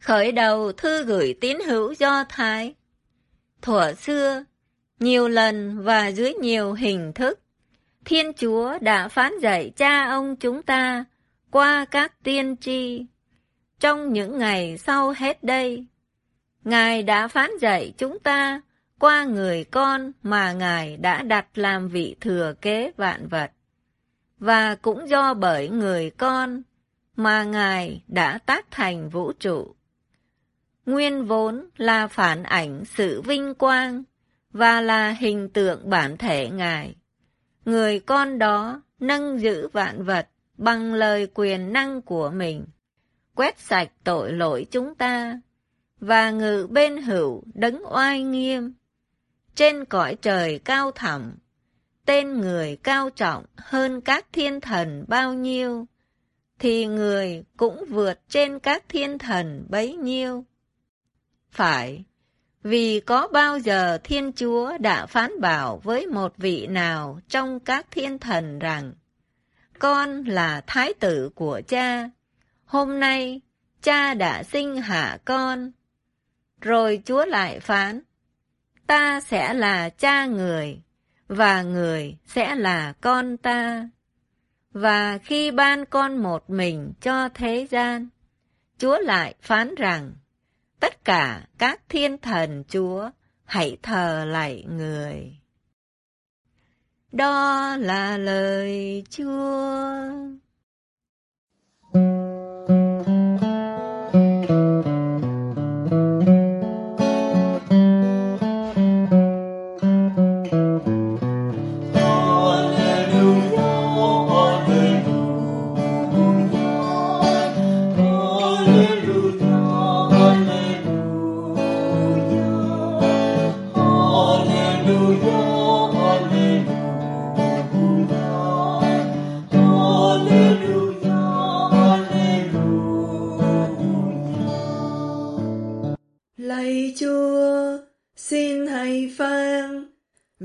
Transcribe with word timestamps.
khởi 0.00 0.32
đầu 0.32 0.72
thư 0.72 1.04
gửi 1.04 1.34
tín 1.40 1.58
hữu 1.66 1.94
Do 1.98 2.24
Thái. 2.28 2.74
Thuở 3.62 3.92
xưa, 3.92 4.44
nhiều 4.98 5.28
lần 5.28 5.82
và 5.82 6.08
dưới 6.08 6.34
nhiều 6.34 6.72
hình 6.72 7.12
thức, 7.12 7.40
Thiên 8.04 8.32
Chúa 8.32 8.78
đã 8.80 9.08
phán 9.08 9.32
dạy 9.42 9.70
cha 9.76 10.04
ông 10.04 10.36
chúng 10.36 10.62
ta 10.62 11.04
qua 11.50 11.84
các 11.84 12.12
tiên 12.22 12.56
tri. 12.56 13.06
Trong 13.80 14.12
những 14.12 14.38
ngày 14.38 14.78
sau 14.78 15.14
hết 15.16 15.44
đây, 15.44 15.86
Ngài 16.64 17.02
đã 17.02 17.28
phán 17.28 17.50
dạy 17.60 17.92
chúng 17.98 18.18
ta 18.18 18.60
qua 18.98 19.24
người 19.24 19.64
con 19.64 20.12
mà 20.22 20.52
Ngài 20.52 20.96
đã 20.96 21.22
đặt 21.22 21.58
làm 21.58 21.88
vị 21.88 22.16
thừa 22.20 22.54
kế 22.60 22.92
vạn 22.96 23.28
vật. 23.28 23.50
Và 24.38 24.74
cũng 24.74 25.08
do 25.08 25.34
bởi 25.34 25.68
người 25.68 26.10
con 26.10 26.62
mà 27.16 27.44
Ngài 27.44 28.02
đã 28.06 28.38
tác 28.38 28.66
thành 28.70 29.08
vũ 29.08 29.32
trụ. 29.32 29.74
Nguyên 30.86 31.24
vốn 31.24 31.66
là 31.76 32.06
phản 32.06 32.42
ảnh 32.42 32.84
sự 32.84 33.22
vinh 33.22 33.54
quang 33.54 34.02
và 34.52 34.80
là 34.80 35.10
hình 35.10 35.48
tượng 35.48 35.90
bản 35.90 36.16
thể 36.16 36.50
Ngài. 36.50 36.94
Người 37.64 38.00
con 38.00 38.38
đó 38.38 38.82
nâng 39.00 39.40
giữ 39.40 39.68
vạn 39.68 40.04
vật 40.04 40.28
bằng 40.58 40.94
lời 40.94 41.26
quyền 41.34 41.72
năng 41.72 42.02
của 42.02 42.30
mình, 42.30 42.66
quét 43.34 43.58
sạch 43.58 43.90
tội 44.04 44.32
lỗi 44.32 44.66
chúng 44.70 44.94
ta, 44.94 45.40
và 46.00 46.30
ngự 46.30 46.66
bên 46.70 47.02
hữu 47.02 47.42
đấng 47.54 47.82
oai 47.92 48.22
nghiêm. 48.22 48.74
Trên 49.54 49.84
cõi 49.84 50.16
trời 50.22 50.58
cao 50.58 50.90
thẳm, 50.90 51.36
tên 52.04 52.40
người 52.40 52.76
cao 52.82 53.10
trọng 53.10 53.44
hơn 53.56 54.00
các 54.00 54.26
thiên 54.32 54.60
thần 54.60 55.04
bao 55.08 55.34
nhiêu, 55.34 55.86
thì 56.58 56.86
người 56.86 57.44
cũng 57.56 57.84
vượt 57.88 58.20
trên 58.28 58.58
các 58.58 58.84
thiên 58.88 59.18
thần 59.18 59.66
bấy 59.68 59.94
nhiêu. 59.96 60.44
Phải, 61.52 62.04
vì 62.62 63.00
có 63.00 63.28
bao 63.32 63.58
giờ 63.58 63.98
Thiên 64.04 64.32
Chúa 64.32 64.78
đã 64.78 65.06
phán 65.06 65.40
bảo 65.40 65.80
với 65.84 66.06
một 66.06 66.36
vị 66.36 66.66
nào 66.66 67.20
trong 67.28 67.60
các 67.60 67.86
thiên 67.90 68.18
thần 68.18 68.58
rằng, 68.58 68.92
con 69.78 70.24
là 70.24 70.62
thái 70.66 70.94
tử 70.94 71.30
của 71.34 71.60
cha, 71.68 72.10
hôm 72.64 73.00
nay 73.00 73.40
cha 73.82 74.14
đã 74.14 74.42
sinh 74.42 74.76
hạ 74.76 75.18
con. 75.24 75.72
Rồi 76.60 77.02
Chúa 77.04 77.24
lại 77.24 77.60
phán, 77.60 78.00
ta 78.86 79.20
sẽ 79.20 79.54
là 79.54 79.88
cha 79.88 80.26
người, 80.26 80.80
và 81.28 81.62
người 81.62 82.16
sẽ 82.26 82.54
là 82.54 82.92
con 83.00 83.36
ta. 83.36 83.88
Và 84.72 85.18
khi 85.18 85.50
ban 85.50 85.84
con 85.84 86.16
một 86.16 86.50
mình 86.50 86.92
cho 87.00 87.28
thế 87.28 87.66
gian, 87.70 88.08
Chúa 88.78 88.98
lại 88.98 89.34
phán 89.40 89.74
rằng, 89.74 90.12
tất 90.80 91.04
cả 91.04 91.46
các 91.58 91.80
thiên 91.88 92.18
thần 92.18 92.64
Chúa 92.68 93.10
hãy 93.44 93.76
thờ 93.82 94.24
lạy 94.24 94.64
người. 94.68 95.36
Đó 97.12 97.76
là 97.76 98.18
lời 98.18 99.04
Chúa. 99.10 99.70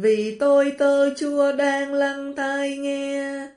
Vì 0.05 0.38
tôi 0.39 0.72
tơ 0.78 1.09
Chúa 1.16 1.51
đang 1.51 1.94
lắng 1.94 2.34
tai 2.35 2.78
nghe, 2.78 3.47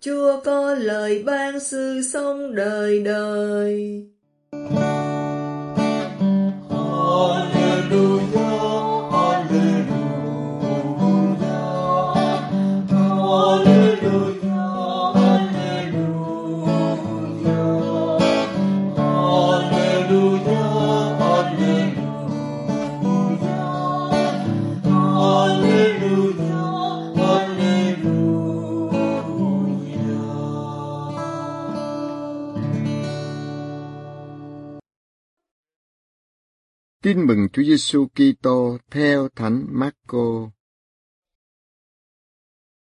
Chúa 0.00 0.40
có 0.44 0.74
lời 0.74 1.22
ban 1.26 1.60
sự 1.60 2.02
sống 2.12 2.54
đời 2.54 3.02
đời. 3.02 4.04
Tin 37.04 37.26
mừng 37.26 37.48
Chúa 37.52 37.62
Giêsu 37.62 38.08
Kitô 38.08 38.78
theo 38.90 39.28
Thánh 39.28 39.66
Marco. 39.70 40.50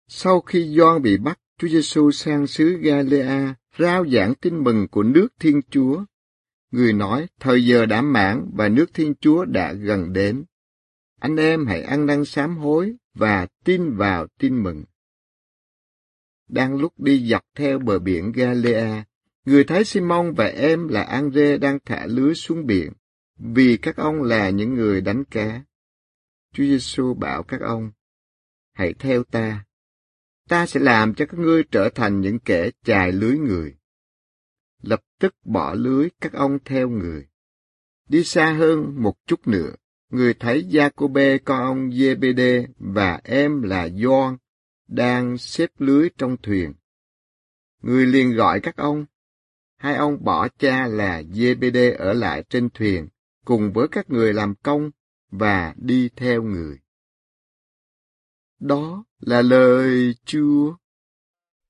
Sau 0.09 0.41
khi 0.41 0.77
Gioan 0.77 1.03
bị 1.03 1.17
bắt, 1.17 1.41
Chúa 1.59 1.69
Giêsu 1.69 2.11
sang 2.11 2.47
xứ 2.47 2.79
Galilea 2.83 3.55
rao 3.79 4.09
giảng 4.09 4.35
tin 4.35 4.65
mừng 4.65 4.89
của 4.89 5.03
nước 5.03 5.29
Thiên 5.39 5.61
Chúa. 5.71 6.05
Người 6.71 6.93
nói, 6.93 7.27
thời 7.39 7.65
giờ 7.67 7.87
đã 7.87 8.03
mãn 8.03 8.51
và 8.55 8.69
nước 8.69 8.95
Thiên 8.95 9.15
Chúa 9.21 9.45
đã 9.45 9.73
gần 9.73 10.13
đến. 10.13 10.45
Anh 11.21 11.37
em 11.37 11.67
hãy 11.67 11.83
ăn 11.83 12.07
năn 12.07 12.25
sám 12.25 12.57
hối 12.57 12.97
và 13.15 13.47
tin 13.65 13.97
vào 13.97 14.27
tin 14.39 14.63
mừng. 14.63 14.85
Đang 16.49 16.77
lúc 16.77 17.01
đi 17.01 17.29
dọc 17.31 17.43
theo 17.55 17.79
bờ 17.79 17.99
biển 17.99 18.33
Galilea, 18.33 19.05
người 19.45 19.65
thấy 19.65 19.85
Simon 19.85 20.35
và 20.35 20.47
em 20.47 20.89
là 20.89 21.03
Andre 21.03 21.59
đang 21.59 21.79
thả 21.85 22.07
lưới 22.07 22.35
xuống 22.35 22.67
biển 22.67 22.93
vì 23.43 23.77
các 23.83 23.97
ông 23.97 24.23
là 24.23 24.51
những 24.51 24.75
người 24.75 25.01
đánh 25.01 25.25
cá. 25.25 25.63
Chúa 26.53 26.65
Giêsu 26.65 27.15
bảo 27.15 27.43
các 27.43 27.61
ông, 27.61 27.91
hãy 28.73 28.95
theo 28.99 29.25
ta. 29.25 29.65
Ta 30.49 30.67
sẽ 30.67 30.81
làm 30.81 31.15
cho 31.15 31.27
các 31.27 31.39
ngươi 31.39 31.65
trở 31.71 31.89
thành 31.95 32.21
những 32.21 32.39
kẻ 32.39 32.71
chài 32.85 33.13
lưới 33.13 33.39
người. 33.39 33.77
Lập 34.83 35.01
tức 35.19 35.35
bỏ 35.45 35.75
lưới 35.75 36.09
các 36.21 36.33
ông 36.33 36.59
theo 36.65 36.89
người. 36.89 37.29
Đi 38.09 38.25
xa 38.25 38.53
hơn 38.53 39.03
một 39.03 39.15
chút 39.27 39.49
nữa, 39.49 39.71
người 40.11 40.35
thấy 40.35 40.69
Giacôbê 40.73 41.39
con 41.39 41.63
ông 41.63 41.93
Giê-bê-đê 41.93 42.67
và 42.79 43.21
em 43.25 43.63
là 43.63 43.89
Gioan 43.89 44.37
đang 44.89 45.39
xếp 45.39 45.71
lưới 45.79 46.09
trong 46.19 46.37
thuyền. 46.43 46.75
Người 47.83 48.07
liền 48.07 48.33
gọi 48.33 48.61
các 48.61 48.77
ông. 48.77 49.05
Hai 49.77 49.97
ông 49.97 50.25
bỏ 50.25 50.49
cha 50.59 50.87
là 50.87 51.23
Giê-bê-đê 51.23 51.93
ở 51.93 52.13
lại 52.13 52.45
trên 52.49 52.69
thuyền 52.71 53.09
cùng 53.51 53.73
với 53.73 53.89
các 53.89 54.11
người 54.11 54.33
làm 54.33 54.55
công 54.55 54.91
và 55.31 55.75
đi 55.77 56.11
theo 56.17 56.43
người. 56.43 56.79
Đó 58.61 59.05
là 59.21 59.43
lời 59.43 60.15
Chúa. 60.25 60.77